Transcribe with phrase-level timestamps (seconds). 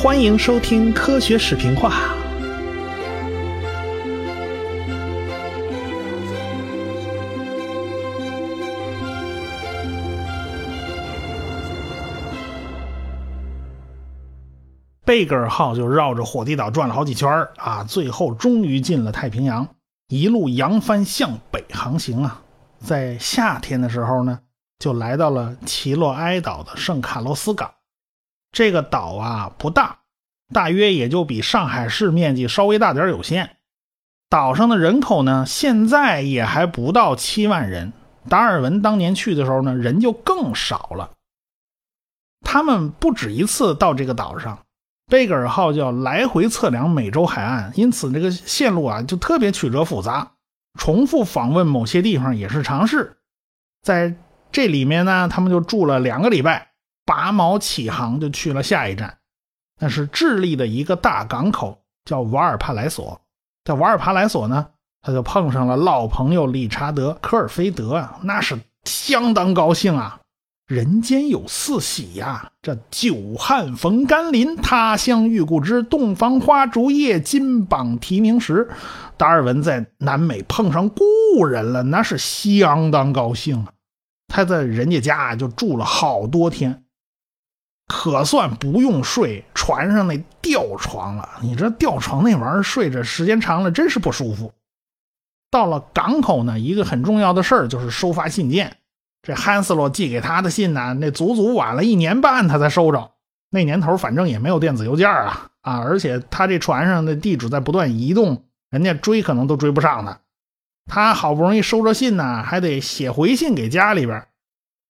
[0.00, 2.14] 欢迎收听科学视频化。
[15.04, 19.66] 贝格尔号就绕着火地岛转了好几圈啊，最后终于进了太平洋，
[20.06, 22.40] 一路扬帆向北航行啊。
[22.78, 24.38] 在夏天的时候呢，
[24.78, 27.68] 就来到了奇洛埃岛的圣卡洛斯港。
[28.52, 29.98] 这个岛啊不大，
[30.52, 33.56] 大约也就比上海市面积稍微大点有限。
[34.30, 37.92] 岛上的人口呢，现在也还不到七万人。
[38.28, 41.12] 达尔文当年去的时候呢，人就更少了。
[42.42, 44.58] 他们不止一次到这个岛上。
[45.10, 50.32] 贝格尔号叫来回测量美洲海岸，因此这个线路啊就特别曲折复杂。
[50.78, 53.16] 重复访问某些地方也是常事。
[53.82, 54.14] 在
[54.52, 56.67] 这里面呢，他们就住了两个礼拜，
[57.08, 59.16] 拔锚起航就去了下一站，
[59.80, 63.18] 那是智利的一个大港口，叫瓦尔帕莱索。
[63.64, 64.66] 在瓦尔帕莱索呢，
[65.00, 70.20] 他就碰上了老朋友理查德·科尔菲德啊，那是相当高兴啊。
[70.66, 72.52] 人间有四喜呀！
[72.60, 78.68] 这久旱逢甘霖，他乡遇故知，洞房花烛夜，金榜题名时。
[79.16, 83.72] 达尔文在南美碰上故人了，那是相当高兴啊！
[84.28, 86.84] 他在人家家就住了好多天，
[87.88, 91.28] 可算不用睡船上那吊床了。
[91.42, 94.52] 你这吊床那玩意儿，睡着时间长了真是不舒服。
[95.50, 98.76] 到了港口呢，一个很重要的事儿就是收发信件。
[99.22, 103.10] 这汉斯洛寄给他的信呢，那足足晚了一年半，他才收着。
[103.50, 105.78] 那年头反正也没有电子邮件啊 啊！
[105.78, 110.20] 而且他这船上的地址在不断移动，人家追可能都追不上他。
[110.84, 114.26] 他好不容易收着信呢，还得写回信给家里边，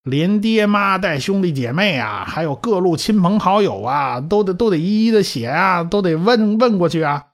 [0.03, 7.27] 连爹妈带兄弟姐妹啊，还有各路亲朋好友啊，都得都得一一的写啊，都得问问过去啊。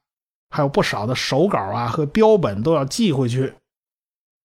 [0.50, 3.54] 还有不少的手稿啊和标本都要寄回去。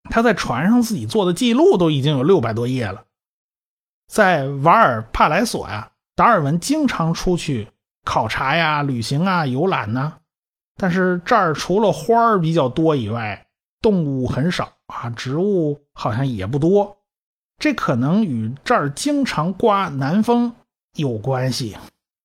[0.10, 3.04] 他在船上自己做的记录都已经有六百多页了。
[4.08, 7.68] 在瓦尔帕莱索呀，达尔文经常出去
[8.06, 10.16] 考察呀、旅行啊、游览呢。
[10.78, 13.48] 但是这儿除了花儿比较多以外，
[13.82, 16.98] 动物很少啊，植物好像也不多。
[17.60, 20.56] 这可能与这儿经常刮南风
[20.96, 21.78] 有关系。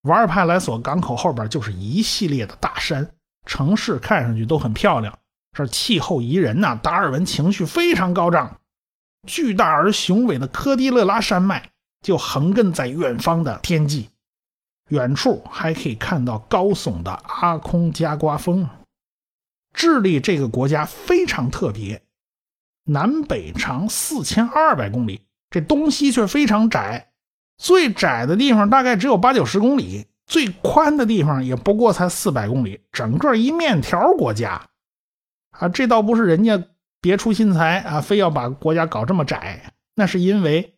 [0.03, 3.11] 瓦尔帕莱索港口后边就是一系列的大山，
[3.45, 5.19] 城市看上去都很漂亮。
[5.57, 8.61] 这气候宜人呐，达尔文情绪非常高涨。
[9.27, 11.71] 巨大而雄伟的科迪勒拉山脉
[12.03, 14.11] 就横亘在远方的天际，
[14.91, 18.69] 远处还可以看到高耸的阿空加瓜峰。
[19.73, 22.03] 智利这个国家非常特别，
[22.85, 27.13] 南北长四千二百公里，这东西却非常窄，
[27.57, 34.61] 最窄的地方大概只有八九十公里，最宽的地方也不过才四百公里，整个一面条国家。
[35.59, 36.63] 啊，这倒不是人家
[37.01, 40.75] 别出心裁啊，非要把国家搞这么窄，那是因为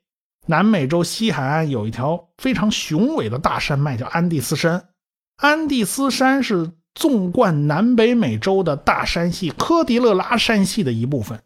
[0.46, 4.90] 南美洲西海岸有一条非常雄伟的大山脉，叫安第斯山。
[5.38, 11.42] 安第斯山是纵贯南北美洲的大山系——科迪勒拉山系的一部分。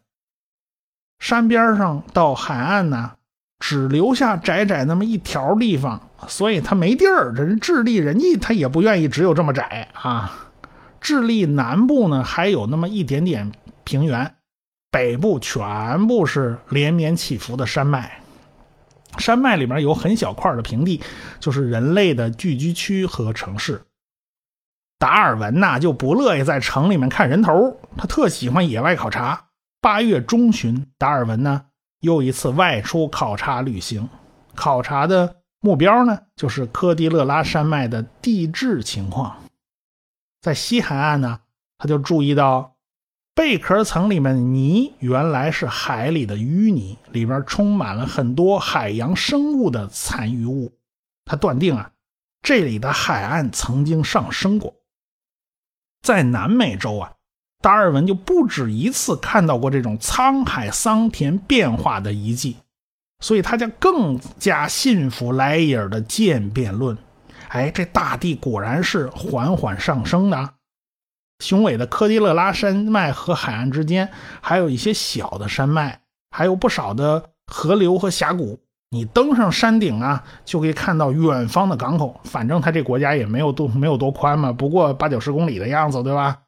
[1.21, 3.11] 山边上到海岸呢，
[3.59, 7.31] 只留下窄窄那么一条地方，所以它没地儿。
[7.35, 10.49] 这智利人家他也不愿意只有这么窄啊。
[10.99, 13.51] 智利南部呢，还有那么一点点
[13.83, 14.33] 平原，
[14.89, 18.19] 北部全部是连绵起伏的山脉。
[19.19, 21.03] 山脉里面有很小块的平地，
[21.39, 23.83] 就是人类的聚居区和城市。
[24.97, 29.49] 达尔文呐就不乐意在城里面看人头，他特喜欢野外考察。
[29.81, 31.65] 八月中旬，达尔文呢
[32.01, 34.07] 又一次外出考察旅行，
[34.53, 39.41] 考察的目标呢就是科迪勒拉山脉的地质情况。
[40.39, 41.39] 在西海岸呢，
[41.79, 42.77] 他就注意到
[43.33, 50.77] 贝壳层里面泥原来是海里的淤泥，里边充满了很多海洋生物的残余物。
[51.25, 51.91] 他断定啊，
[52.43, 54.75] 这里的海岸曾经上升过。
[56.03, 57.13] 在南美洲啊，
[57.61, 62.57] 达尔文就不止一次看到过这种沧海桑田变化的遗迹，
[63.19, 66.97] 所以他就更加信服莱伊尔的渐变论。
[67.49, 70.49] 哎，这大地果然是缓缓上升的。
[71.43, 74.09] 雄伟的科迪勒拉山脉和海岸之间，
[74.41, 75.99] 还有一些小的山脉，
[76.31, 78.59] 还有不少的河流和峡谷。
[78.89, 82.19] 你登上山顶啊，就可以看到远方的港口。
[82.23, 86.39] 反正他这国家也没有多没有多宽嘛，不过八九十公里的样子，对吧？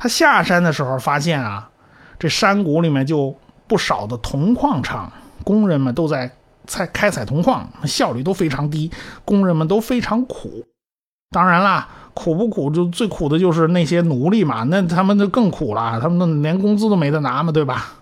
[0.00, 1.70] 他下山的时候发现啊，
[2.18, 3.36] 这山谷里面就
[3.68, 5.12] 不少的铜矿厂，
[5.44, 6.28] 工人们都在。
[6.66, 8.88] 采开采铜矿，效率都非常低，
[9.24, 10.64] 工人们都非常苦。
[11.30, 17.94] 当然啦，苦不苦就最苦的就是那些奴隶嘛，那他们就更苦了，他们连工资都没得拿嘛，对吧？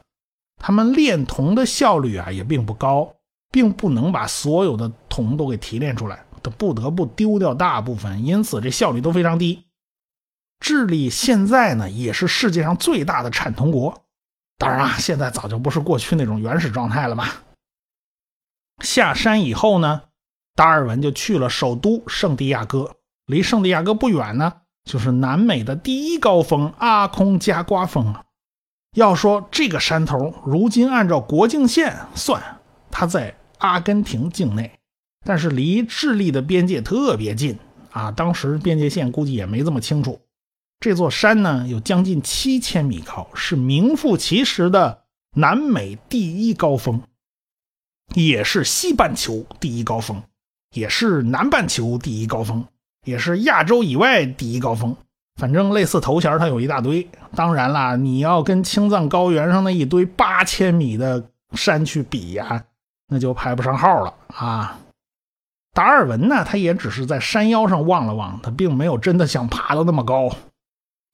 [0.61, 3.09] 他们炼铜的效率啊也并不高，
[3.51, 9.65] 并不能把所有的铜都给提炼出来，他不得不丢掉大部分，因此这效率都非常低。
[10.61, 14.05] 智利现在呢也是世界上最大的产铜国，
[14.59, 17.29] 当然啊，现在早就不是过去那种原始状态了嘛。
[18.83, 20.03] 下山以后呢，
[20.55, 22.97] 达尔文就去了首都圣地亚哥，
[23.27, 24.53] 离圣地亚哥不远呢，
[24.85, 28.25] 就是南美的第一高峰阿空加瓜峰啊。
[28.97, 32.43] 要说这个山头，如今按照国境线算，
[32.91, 34.79] 它在阿根廷境内，
[35.25, 37.59] 但是离智利的边界特别近
[37.91, 38.11] 啊。
[38.11, 40.21] 当时边界线估计也没这么清楚。
[40.81, 45.03] 这座山呢，有将近七千米高，是名副其实的
[45.35, 47.03] 南美第一高峰，
[48.15, 50.23] 也是西半球第一高峰，
[50.73, 52.65] 也是南半球第一高峰，
[53.05, 54.97] 也是亚洲以外第一高峰。
[55.41, 57.09] 反正类似头衔，它有一大堆。
[57.35, 62.65] 当然啦，你要跟青藏高原上那一堆八千米的山去比呀，
[63.09, 64.79] 那就排不上号了啊。
[65.73, 70.29] 达尔文呢，他也只是在山腰上望了望，他并没有真的想爬到那么高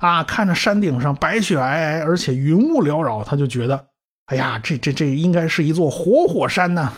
[0.08, 0.22] 啊。
[0.24, 3.86] 看着山顶上白雪皑皑，而且云雾缭绕，他就觉得，
[4.26, 6.92] 哎呀，这这这应该是一座活火山呢。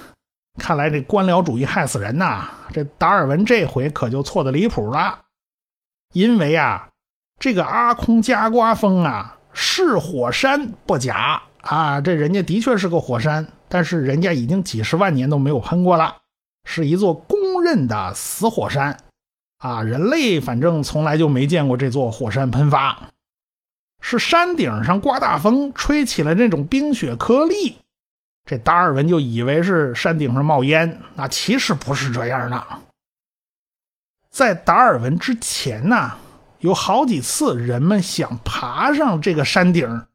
[0.59, 2.49] 看来这官僚主义害死人呐！
[2.73, 5.21] 这达尔文这回可就错的离谱了，
[6.13, 6.89] 因为啊。
[7.39, 16.17] 这个阿空加瓜峰啊，是火山不假啊，这人家的确是个火山，但是人家已经几十万年都没有喷过了，
[16.65, 18.97] 是一座公认的死火山
[19.59, 19.83] 啊。
[19.83, 23.11] 人类反正从来就没见过这座火山喷发，
[24.01, 27.77] 是山顶上刮大风，吹起了那种冰雪颗粒，
[28.45, 32.67] 这达尔文就以为是山顶上冒烟，那其实不是这样的。
[34.31, 36.19] 在达尔文之前呢。
[36.61, 40.07] 有好几次，人们想爬上这个山顶，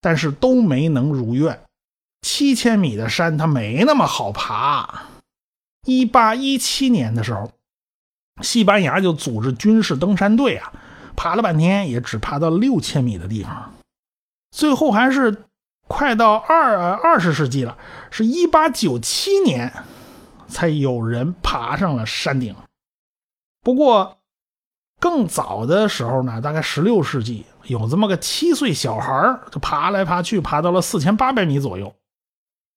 [0.00, 1.60] 但是都没能如愿。
[2.22, 5.02] 七千米的山，它没那么好爬。
[5.84, 7.52] 一八一七年的时候，
[8.42, 10.72] 西班牙就组织军事登山队啊，
[11.16, 13.72] 爬了半天也只爬到六千米的地方。
[14.50, 15.44] 最后还是
[15.88, 17.78] 快到二二十世纪了，
[18.10, 19.72] 是一八九七年
[20.48, 22.54] 才有人爬上了山顶。
[23.62, 24.18] 不过。
[25.00, 31.92] 更早的时候呢，大概十六世纪，有这么个七岁小孩就爬来爬去，爬到了四千八百米左右。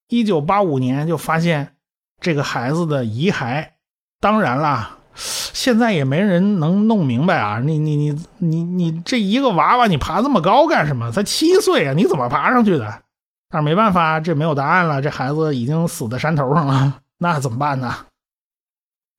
[0.07, 1.75] 一九八五年就发现
[2.19, 3.73] 这个孩子的遗骸。
[4.19, 7.59] 当然啦，现在也没人能弄明白啊！
[7.59, 11.11] 你你你你你这一个娃娃，你爬这么高干什么？
[11.11, 13.01] 才七岁啊，你怎么爬上去的？
[13.49, 15.01] 但是没办法，这没有答案了。
[15.01, 17.95] 这孩子已经死在山头上了，那怎么办呢？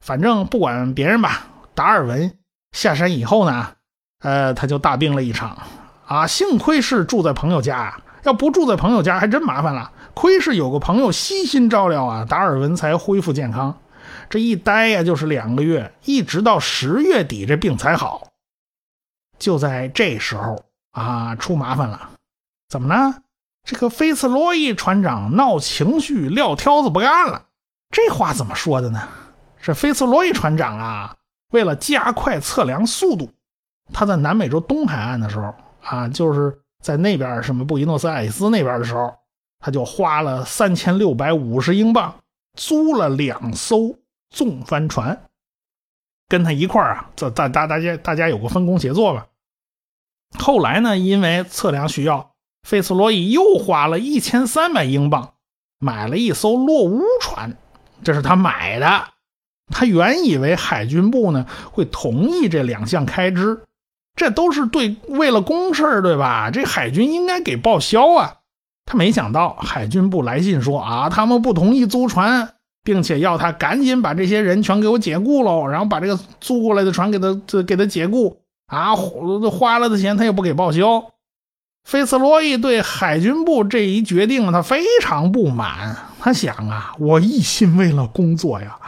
[0.04, 2.32] 反正不管别人吧，达尔文。
[2.72, 3.68] 下山以后呢，
[4.20, 5.56] 呃，他就大病了一场，
[6.06, 9.90] 啊，幸亏是住在朋友家，要不住在朋友家还真麻烦了。
[10.12, 13.74] 亏是有个朋友悉心照料啊，达尔文才恢复健康。
[14.28, 18.28] 这一待呀就是两个月，一直到十月底这病才好。
[19.38, 22.10] 就在这时候啊，出麻烦了，
[22.68, 23.22] 怎么呢？
[23.64, 27.46] 这个菲茨罗伊船长闹情绪，撂挑子不干了。
[27.90, 29.08] 这话怎么说的呢？
[29.60, 31.16] 这菲茨罗伊船长啊。
[31.52, 33.30] 为了加快测量速度，
[33.92, 39.14] 他在南美洲东海岸的时候啊，就是在那边什么布宜诺斯艾利斯那边的时候，
[39.60, 42.12] 他就花了三千六百五十英镑
[42.54, 43.96] 租了两艘
[44.36, 45.18] 纵帆船，
[46.28, 49.28] 跟他一块儿啊，这大大大家大家有个分工协作吧。
[50.38, 52.32] 后来呢，因为测量需要，
[52.68, 55.32] 费斯罗伊又花了一千三百英镑
[55.78, 57.56] 买了一艘落乌船，
[58.04, 59.08] 这是他买的。
[59.72, 63.64] 他原以为海军部呢会同意这两项开支，
[64.16, 66.50] 这都是对为了公事对吧？
[66.50, 68.34] 这海军应该给报销啊。
[68.84, 72.55] 他没想到海军部来信说啊，他们不同意租船，
[72.86, 78.36] 并且要他赶紧把这些人全给我解雇喽，然后把这个租过来的船给他给他解雇
[78.68, 81.04] 啊，花了的钱他也不给报销。
[81.82, 85.96] 菲茨罗伊对海军部这一决定，他非常不满。
[86.20, 88.78] 他想啊，我一心为了工作呀，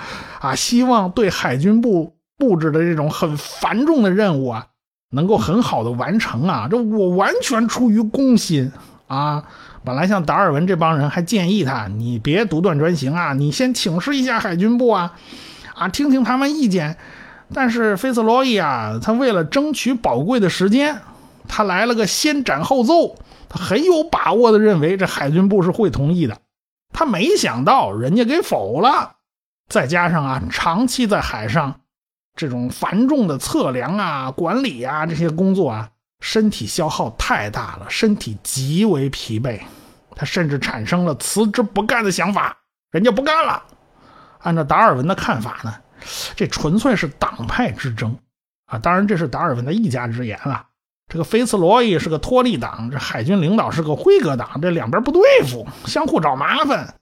[0.40, 4.66] 啊，希望对海军部布置的这种很繁重的任务啊，
[5.10, 6.68] 能够很好的完成啊。
[6.70, 8.70] 这我完全出于公心
[9.08, 9.42] 啊。
[9.84, 15.14] 本来像达尔文这帮人还建议他，你别独断专行啊，你先请示一下海军部啊，
[15.74, 16.96] 啊，听听他们意见。
[17.52, 21.00] 但是菲斯罗伊啊，他为了争取宝贵的时间。
[21.50, 23.16] 他来了个先斩后奏，
[23.48, 26.36] 他很有把握的认为这海军部是会同意的，
[26.92, 29.12] 他没想到人家给否了。
[29.66, 31.80] 再加上啊，长期在海上，
[32.36, 35.88] 这种繁重的测量啊、管理啊这些工作啊，
[36.20, 39.60] 身体消耗太大了，身体极为疲惫。
[40.16, 42.56] 他甚至产生了辞职不干的想法，
[42.90, 43.62] 人家不干了。
[44.40, 45.72] 按照达尔文的看法呢，
[46.34, 48.18] 这纯粹是党派之争
[48.66, 48.78] 啊！
[48.78, 50.66] 当然，这是达尔文的一家之言了。
[51.06, 56.96] 这个菲茨罗伊是个托利党，这海军领导是个辉格党，这两边不对付，相互找麻烦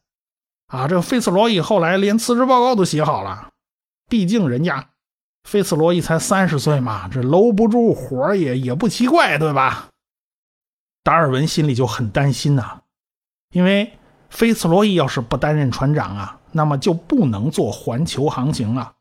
[0.69, 0.87] 啊！
[0.87, 3.49] 这个菲茨罗伊后来连辞职报告都写好了，
[4.09, 4.91] 毕竟人家。
[5.47, 9.87] 菲茨罗伊才三十岁嘛，这搂不住火也也不奇怪，对吧？
[11.05, 12.81] 达尔文心里就很担心呐，
[13.53, 13.93] 因为
[14.29, 18.95] 菲茨罗伊要是不担任船长啊，那么就不能做环球航行了，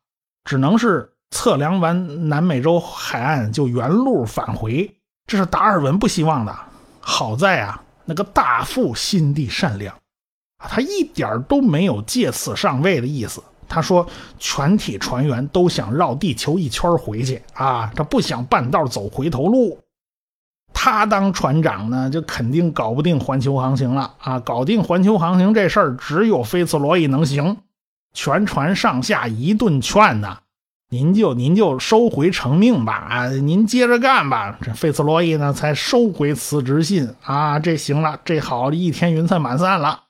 [0.44, 6.56] 只能是测量完南美洲海岸就原路返回，这是达尔文不希望的。
[7.00, 9.96] 好在啊，那个大副心地善良
[10.58, 13.42] 啊，他一点都没有借此上位的意思。
[13.76, 14.08] 他说
[14.40, 19.78] ：“全体船员都想绕地球一圈回去啊，他不想半道走回头路。
[20.74, 24.40] 他当船长呢，就肯定搞不定环球航行了啊！
[24.40, 27.58] 搞定环球航行这事儿，只有菲茨罗伊能行。
[28.14, 30.40] 全船上下一顿劝呐，
[30.90, 34.58] 您就您就收回成命吧啊，您接着干吧。
[34.62, 37.60] 这菲茨罗伊呢，才收回辞职信啊。
[37.60, 40.04] 这行了，这好，一天云散满散了。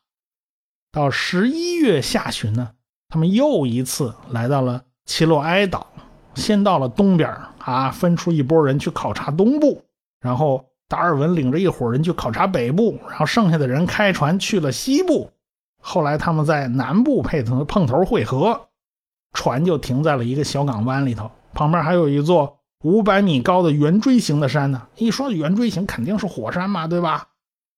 [0.91, 2.69] 到十一月下旬呢。”
[3.15, 5.87] 他们又一次来到了奇洛埃岛，
[6.33, 9.81] 先到了东边啊，分出一拨人去考察东部，
[10.19, 15.31] 然后达尔文领着一伙人去考察北部，然后剩下的人开船去了西部。
[15.79, 18.67] 后来他们在南部配头碰头会合，
[19.31, 24.81] 船就停在了一个小港湾里头，旁边还有一座五百米高的圆锥形的山呢。
[24.97, 27.29] 一说圆锥形，肯定是火山嘛，对吧？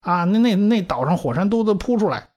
[0.01, 2.29] 啊，那那那岛上火山都都扑出来。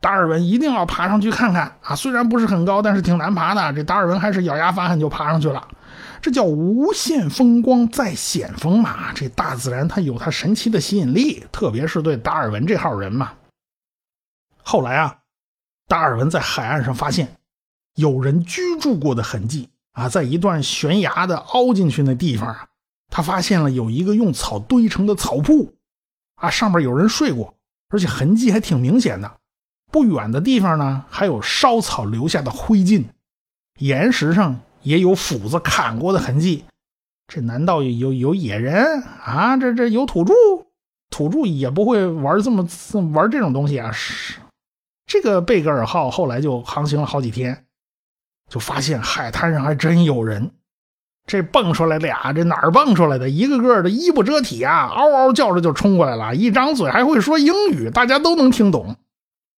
[0.00, 1.96] 达尔文一定要爬上去看看啊！
[1.96, 3.72] 虽然不是很高，但是挺难爬的。
[3.72, 5.66] 这达尔文还是咬牙发狠，就爬上去了。
[6.20, 9.12] 这叫无限风光在险峰嘛！
[9.14, 13.32] 这大自然它有它神奇的吸引力，特别是对达尔文这号人嘛。
[14.62, 15.18] 后来啊，
[15.88, 17.36] 达尔文在海岸上发现
[17.94, 22.66] 有人居住过的痕迹啊，在一段悬崖的凹进去那地方啊，
[23.10, 25.72] 他发现了有一个用草堆成的草铺
[26.36, 27.54] 啊，上面有人睡过，
[27.88, 29.30] 而且痕迹还挺明显的。
[29.96, 33.04] 不远的地方呢，还有烧草留下的灰烬，
[33.78, 36.66] 岩石上也有斧子砍过的痕迹。
[37.26, 39.56] 这难道有有野人啊？
[39.56, 40.34] 这这有土著？
[41.08, 42.68] 土著也不会玩这么
[43.14, 43.90] 玩这种东西啊！
[45.06, 47.64] 这个贝格尔号后来就航行了好几天，
[48.50, 50.50] 就发现海滩上还真有人。
[51.26, 53.30] 这蹦出来俩，这哪儿蹦出来的？
[53.30, 58.94] 一个个的衣不遮体啊，嗷嗷叫着就冲过来了，一张嘴还会说英语，大家都能听懂。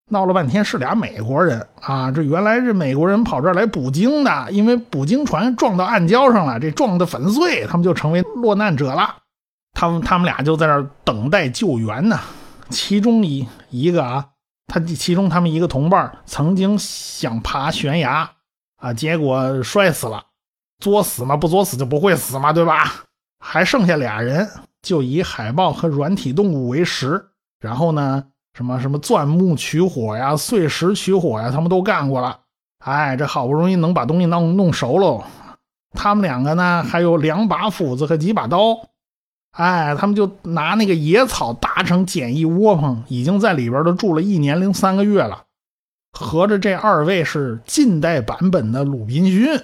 [0.09, 2.09] 闹了半天是俩美国人啊！
[2.09, 9.15] 这原来是美国人跑这儿来捕鲸的，因为捕鲸船撞到暗礁上了，这撞得粉碎，他们就成为落难者了。
[9.73, 12.19] 他们他们俩就在那儿等待救援呢。
[12.69, 14.25] 其中一一个啊，
[14.67, 18.31] 他其中他们一个同伴曾经想爬悬崖
[18.77, 20.23] 啊，结果摔死了。
[20.79, 22.93] 作死嘛，不作死就不会死嘛，对吧？
[23.39, 24.49] 还剩下俩人，
[24.81, 27.27] 就以海豹和软体动物为食，
[27.59, 28.23] 然后呢？
[28.57, 32.39] 什么什么钻木取火呀，碎石取火呀，他们都干过了。
[32.79, 35.23] 哎，这好不容易能把东西弄弄熟喽。
[35.91, 38.79] 他们两个呢，还有两把斧子和几把刀。
[39.51, 45.43] 哎，他们就拿那个野草搭成简易窝棚，已经在里边都住了一年零三个月了。
[46.11, 49.55] 合着这二位是近代版本的鲁滨逊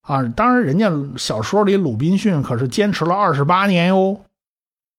[0.00, 0.22] 啊！
[0.34, 4.22] 当然，人家小说里鲁滨逊可是坚持了二十八年哟。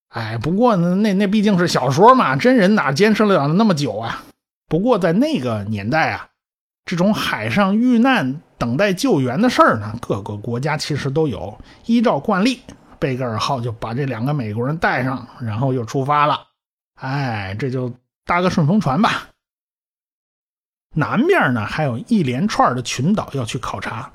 [0.10, 4.24] 哎，不过呢，那那毕竟是小说嘛，真人哪坚持了那么久啊？
[4.68, 6.28] 不过在那个年代啊，
[6.86, 11.58] 这种海上遇难、等待救援的事儿呢，各个国家其实都有。
[11.86, 12.62] 依照惯例，
[12.98, 16.40] 贝格尔号就把这两个美国人带上，然后又出发了。
[16.96, 17.94] 哎，这就
[18.26, 19.28] 搭个顺风船吧。
[20.96, 24.10] 南面呢，还有一连串的群岛要去考察，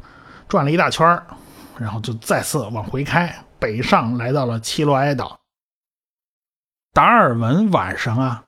[0.48, 1.22] 转了一大圈
[1.78, 5.38] 然后就再次往回开，北上来到了奇洛埃岛。
[6.92, 8.44] 达尔文晚上啊，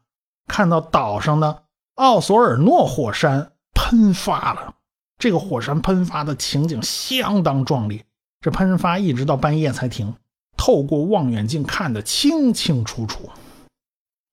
[0.47, 4.75] 看到岛上的奥索尔诺火山喷发了。
[5.19, 8.05] 这个火山喷发的情景相当壮丽，
[8.43, 10.15] 这喷发一直到半夜才停，
[10.59, 13.31] 透过望远镜看得清清楚楚。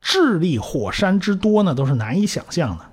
[0.01, 2.91] 智利火山之多呢，都是难以想象的。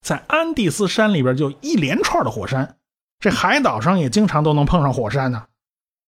[0.00, 2.76] 在安第斯山里边就一连串的火山，
[3.18, 5.44] 这海岛上也经常都能碰上火山呢。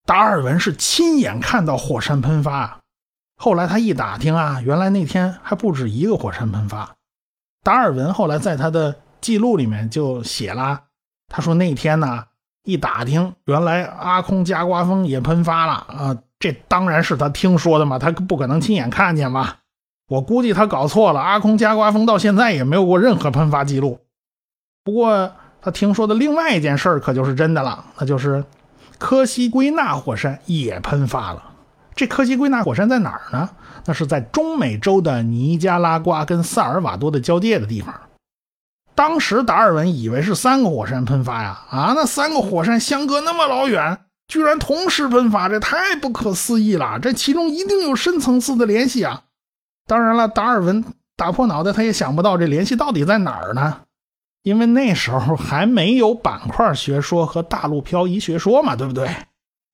[0.07, 2.80] 达尔文是亲眼看到火山喷发。
[3.43, 6.95] 后来他一打听啊，原来那天还不止一个火山喷发。
[7.65, 10.83] 达尔文后来在他的记录里面就写了，
[11.27, 12.25] 他说那天呢，
[12.65, 16.19] 一打听，原来阿空加瓜峰也喷发了啊！
[16.39, 19.61] 这当然是他听说的嘛，他不可能亲眼看见吧？
[20.07, 24.01] 我估计他搞错了，阿空加瓜峰到现在也没有过任何喷发记录。
[24.85, 25.33] 不过
[25.63, 28.45] 他听说的另外一件事可就是真的了，那就是
[28.99, 31.45] 科西圭纳火山也喷发了。
[32.01, 33.51] 这科西圭纳火山在哪儿呢？
[33.85, 37.95] 那是在中美洲的尼加拉瓜跟萨尔瓦多的交界的地方。
[38.95, 46.99] 当时达尔文以为是三个火山喷发呀，啊，那三个火山相隔那么老远，居然同时喷发，这太不可思议了！
[46.99, 49.25] 这其中一定有深层次的联系啊！
[49.87, 50.83] 当然了，达尔文
[51.19, 53.81] 打破脑袋他也想不到这联系到底在哪儿呢？
[54.43, 59.15] 因为那时候还没有板块学说和大陆漂移学说嘛，对不对？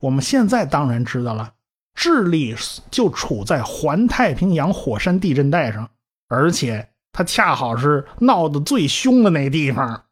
[0.01, 1.53] 我们现在当然知道了。
[1.97, 2.55] 智利
[2.91, 5.91] 就处在环太平洋火山地震带上，
[6.29, 10.05] 而且它恰好是闹得最凶的那地方。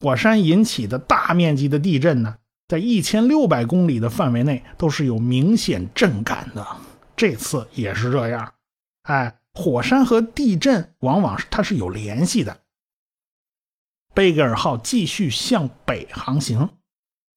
[0.00, 6.66] 火山引起的大面积的地震呢，在一千六百公里的范围内都是有明显震感的。
[7.14, 8.54] 这次也是这样。
[9.02, 12.58] 哎，火山和地震往往是它是有联系的。
[14.14, 16.70] 贝格尔号继续向北航行，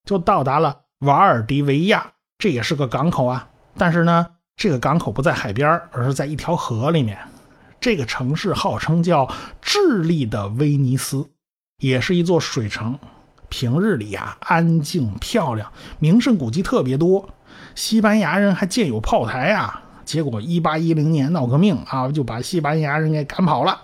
[0.06, 3.50] 就到达了瓦尔迪维亚，这也是个港口啊。
[3.80, 7.18] 但是呢，这个港口不在海边，而是在一条河里面。
[7.80, 9.28] 这个城市号称叫
[9.62, 11.30] 智利的威尼斯，
[11.78, 13.00] 也是一座水城。
[13.48, 17.30] 平日里啊，安静漂亮，名胜古迹特别多。
[17.74, 19.82] 西班牙人还建有炮台啊。
[20.04, 23.80] 结果1810年闹革命啊，就把西班牙人给赶跑了。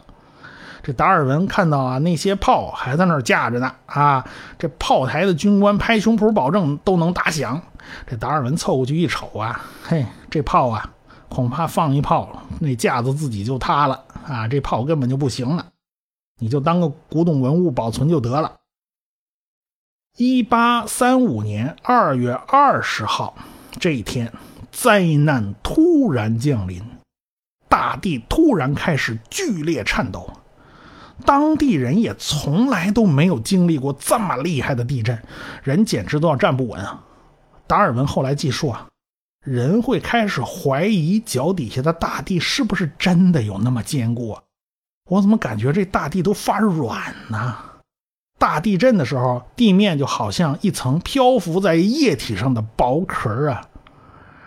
[0.83, 4.25] 这达尔文看到啊，那些炮还在那儿架着呢啊，
[4.59, 7.61] 这炮台的军官拍胸脯保证都能打响。
[8.07, 10.93] 这达尔文凑过去一瞅啊，嘿，这炮啊，
[11.29, 14.47] 恐怕放一炮，那架子自己就塌了啊！
[14.47, 15.67] 这炮根本就不行了，
[16.39, 18.53] 你就当个古董文物保存就得了。
[20.17, 23.35] 一八三五年二月二十号
[23.79, 24.31] 这一天，
[24.71, 26.81] 灾难突然降临，
[27.67, 30.31] 大地突然开始剧烈颤抖，
[31.25, 35.21] 当地人也从来都没有经历过这么厉害的地震，
[35.63, 37.04] 人简直都要站不稳啊！
[37.67, 38.87] 达尔文后来记述啊，
[39.43, 44.41] 人会开始怀疑脚底下的大地是不是真的有那么坚固啊？
[45.09, 47.57] 我怎么感觉这大地都发软呢？
[48.37, 53.69] 大地震的时候，地面就好像一层漂浮在液体上的薄壳啊。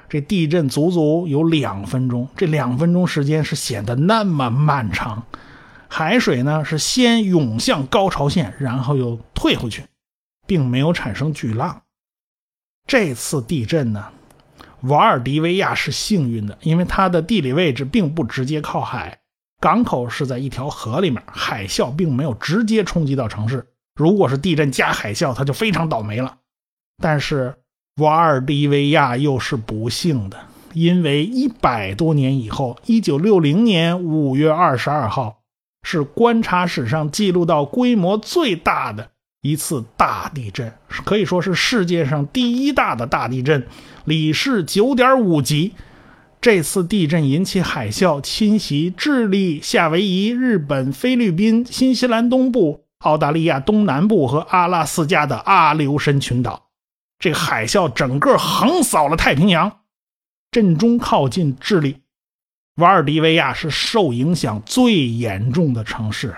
[0.09, 5.23] 这地震足足有两分钟，这两分钟时间是显得那么漫长。
[5.89, 9.85] 海水呢是先涌向高潮线，然后又退回去，
[10.47, 11.83] 并没有产生巨浪。
[12.89, 14.07] 这次地震呢，
[14.81, 19.19] 瓦尔迪维亚是幸运的，因为它的地理位置并不直接靠海，
[19.61, 23.67] 港口是在一条河里面，海啸并没有直接冲击到城市。
[23.95, 26.39] 如果是地震加海啸，它就非常倒霉了。
[27.03, 27.57] 但是
[27.97, 30.39] 瓦尔迪维亚又是不幸的，
[30.73, 35.43] 因为一百多年以后，一九六零年五月二十二号，
[35.83, 39.11] 是观察史上记录到规模最大的。
[39.41, 40.73] 一次大地震
[41.05, 43.67] 可以说是世界上第一大的大地震，
[44.05, 45.75] 里氏九点五级。
[46.41, 56.69] 这次地震引起海啸侵袭智利、夏威夷、日本、菲律宾、新西兰东部、澳大利亚东南部和阿拉斯加的阿留申群岛。
[57.19, 59.81] 这海啸整个横扫了太平洋，
[60.53, 61.97] 震中靠近智利，
[62.77, 66.35] 瓦尔迪维亚是受影响最严重的城市。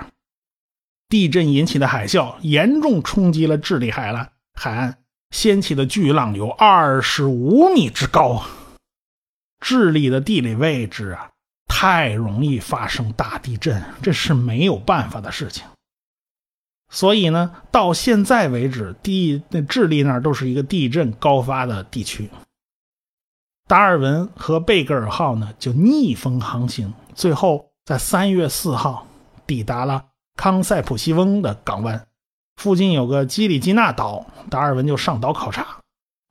[1.10, 4.98] 地震引起的海啸严重冲击了智利海岸，海岸
[5.30, 8.42] 掀起的巨浪有二十五米之高。
[9.58, 11.28] 智利的地理位置啊，
[11.66, 15.64] 太容易发生大地震，这是没有办法的事情。
[16.92, 22.30] 所以呢，到现在为止，地那智利那儿都是一个地震高发的地区。
[23.66, 29.06] 达尔文和贝格尔号呢，就逆风航行，最后在三月四号
[29.44, 30.06] 抵达了。
[30.36, 32.06] 康塞普西翁的港湾
[32.56, 35.66] 附近有个基里基纳岛，达尔文就上岛考察。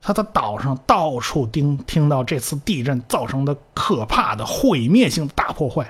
[0.02, 5.90] 他在岛上到处听听到这次地震造成的可怕的毁灭性大破坏，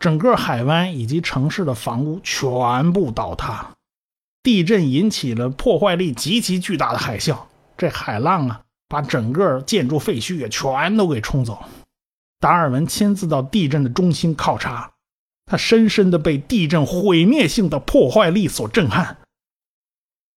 [0.00, 3.70] 整个海湾以及城市的房屋全部倒塌。
[4.42, 7.36] 地震引起了破坏力极其巨大的海啸，
[7.76, 11.62] 这海浪啊，把整个建筑废墟也全都给冲走。
[12.40, 14.90] 达尔文亲自到地震的中心考察。
[15.50, 19.16] 他深深的被地震毁灭性的破坏力所震撼，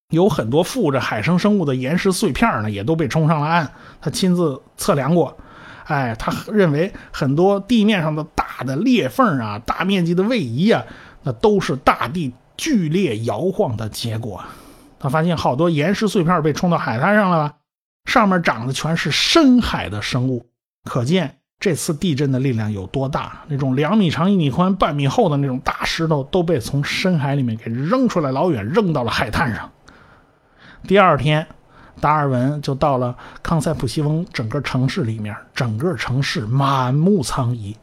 [0.10, 3.72] 有很多附着海生生物的岩石碎片呢，也都被冲上了岸。
[4.02, 5.38] 他亲自测量过，
[5.86, 10.84] 哎，他认为很多地面上的大的裂缝啊、大面积的位移啊，
[11.22, 14.44] 那都是大地剧烈摇晃的结果。
[14.98, 17.58] 他发现好多岩石碎片被冲到海滩上了吧，
[18.06, 20.48] 上面长的全是深海的生物，
[20.84, 23.42] 可见这次地震的力量有多大。
[23.48, 29.72] 那种两米长、一米宽、半米厚的那种大石头都被从深海里面给扔出来，老远扔到了海滩上。
[30.86, 31.48] 第二天，
[32.02, 37.78] 达尔文就到了康塞普西翁整个城市里面，整个城市满目苍夷。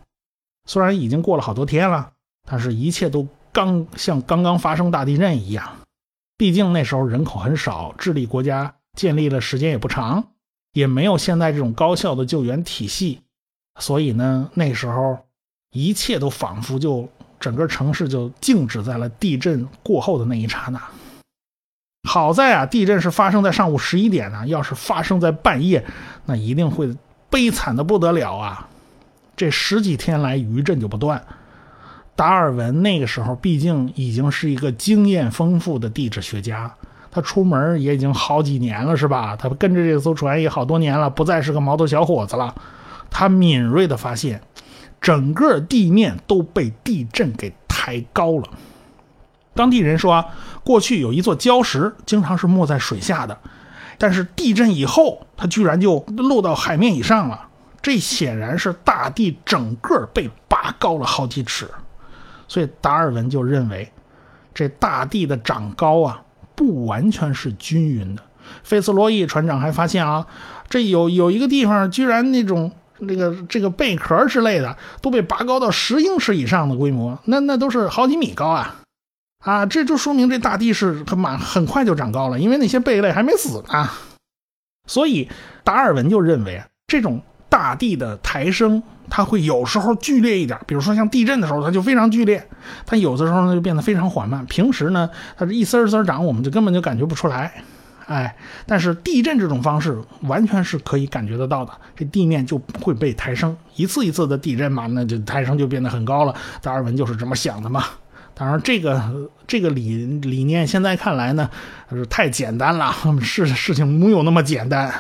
[0.67, 2.11] 虽然已经过了好多天了，
[2.47, 5.67] 但是一切都刚像刚刚发生大地震一样。
[6.37, 10.23] 毕竟那时候人口很少，智利国家建立的时间也不长，
[10.75, 13.23] 也没有现在这种高效的救援体系，
[13.81, 15.19] 所以呢，那时候
[15.73, 17.09] 一切都仿佛就
[17.41, 20.81] 整个城市就静止在了地震过后的那一刹那。
[22.09, 25.85] 好在啊，地震是发生在上午十一点呢，要是发生在半夜，
[26.25, 26.95] 那一定会
[27.29, 28.69] 悲惨的不得了啊！
[29.37, 31.23] 这十几天来余震就不断。
[32.17, 36.75] 达尔文那个时候毕竟已经是一个经验丰富的地质学家，
[37.11, 39.37] 他出门也已经好几年了，是吧？
[39.37, 42.55] 他跟着这艘船也好多年了，不再是个毛头小伙子了。
[43.11, 44.41] 他敏锐地发现，
[45.01, 48.49] 整个地面都被地震给抬高了。
[49.55, 50.27] 当地人说啊，
[50.65, 53.39] 过去有一座礁石，经常是没在水下的，
[53.99, 57.49] 但是地震以后，它居然就露到海面以上了。
[57.83, 61.69] 这显然是大地整个被拔高了好几尺。
[62.47, 63.91] 所以达尔文就认为，
[64.55, 66.23] 这大地的长高啊，
[66.55, 68.23] 不完全是均匀的。
[68.63, 70.27] 费斯罗伊船长还发现啊，
[70.69, 78.77] 这有有一个地方，居然那种那个这个贝壳之类的都被拔高到十英尺以上的规模，那那都是好几米高啊！
[79.45, 83.91] 啊，这就说明这大地是很满很快就长高了，因为那些贝类还没死呢。
[84.87, 85.29] 所以
[85.65, 88.83] 达尔文就认为这种大地的抬升。
[89.13, 92.39] 它会有时候剧烈一点，比如说像地震的时候，它就非常剧烈；
[92.87, 94.47] 它有的时候呢就变得非常缓慢。
[94.47, 97.65] 平时呢，它是一丝一丝长，我们就根本就感觉不出来。
[98.11, 106.35] 哎，但是地震这种方式完全是可以感觉得到的，这地面就会被抬升，一次一次的地震嘛，那就抬升就变得很高了。
[106.61, 107.85] 达尔文就是这么想的嘛。
[108.35, 111.49] 当然，这个这个理理念现在看来呢，
[111.89, 112.93] 是太简单了，
[113.23, 114.93] 事事情没有那么简单。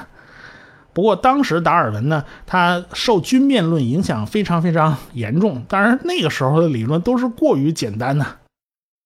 [0.92, 5.64] 不过当时达尔文呢，他受均变论影响非常非常严重。
[5.68, 8.25] 当然那个时候的理论都是过于简单的，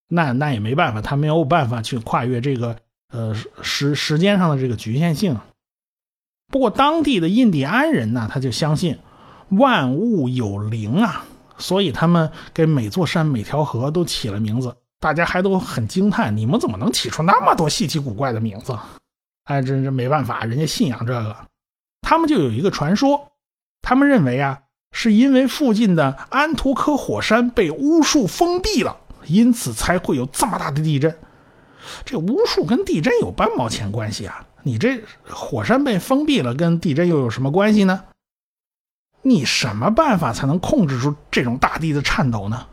[0.08, 2.76] 那那也没办法，他没有办法去跨越这个
[3.14, 5.38] 呃时时间上的这个局限性。
[6.52, 8.98] 不过当地的印第安人呢，他就相信
[9.50, 11.24] 万物有灵啊，
[11.56, 18.76] 所以他们给每座山每条河都起了名字，大家还都很惊叹，你们怎么能起出那么多稀奇古怪的名字？
[19.44, 21.36] 哎，这这没办法，人家信仰这个。
[22.02, 23.32] 他们就有一个传说，
[23.80, 24.60] 他们认为啊，
[24.92, 28.96] 是因为附近的安图科火山被巫术封闭了，
[29.26, 31.16] 因此才会有这么大的地震。
[32.04, 34.46] 这巫术跟地震有半毛钱关系啊？
[34.62, 38.04] 你这火山被封闭了，跟地震又有什么关系呢？
[39.22, 42.66] 你什么办法才能控制住这种大地的颤抖呢？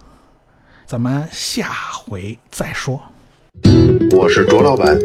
[0.85, 3.01] 咱们下回再说。
[4.11, 4.97] 我是卓老板，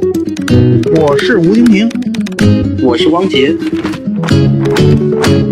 [0.96, 1.88] 我是吴金平，
[2.82, 3.54] 我是汪杰。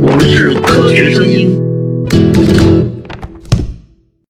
[0.01, 1.61] 我们是科学声音。